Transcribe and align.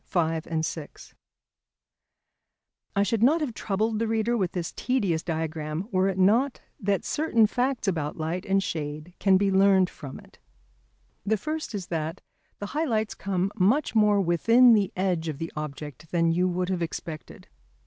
ILLUSTRATING 0.15 0.37
CURVED 0.41 0.45
LINKS 0.55 0.67
SUGGESTING 0.67 1.15
FULLNESS 2.95 2.95
AND 2.95 2.95
FORESHORTENING] 2.95 2.99
I 2.99 3.03
should 3.03 3.21
not 3.23 3.41
have 3.45 3.53
troubled 3.53 3.99
the 3.99 4.07
reader 4.07 4.35
with 4.37 4.51
this 4.53 4.71
tedious 4.71 5.21
diagram 5.21 5.87
were 5.91 6.09
it 6.09 6.17
not 6.17 6.59
that 6.79 7.05
certain 7.05 7.45
facts 7.45 7.87
about 7.87 8.17
light 8.17 8.43
and 8.43 8.63
shade 8.63 9.13
can 9.19 9.37
be 9.37 9.51
learned 9.51 9.91
from 9.91 10.19
it. 10.19 10.39
The 11.23 11.37
first 11.37 11.75
is 11.75 11.85
that 11.89 12.21
the 12.57 12.65
high 12.73 12.85
lights 12.85 13.13
come 13.13 13.51
much 13.55 13.93
more 13.93 14.19
within 14.19 14.73
the 14.73 14.91
edge 14.95 15.27
of 15.27 15.37
the 15.37 15.51
object 15.55 16.09
than 16.09 16.31
you 16.31 16.47
would 16.47 16.69
have 16.69 16.81
expected. 16.81 17.47